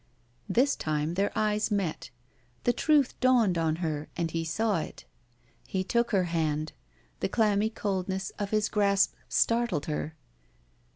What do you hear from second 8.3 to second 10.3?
of his grasp startled her.